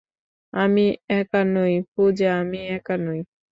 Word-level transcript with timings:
আমি 0.53 0.85
একা 1.11 1.41
নই, 1.53 1.73
পূজা, 1.93 2.29
আমি 2.41 2.59
একা 2.77 2.95
নই। 3.05 3.19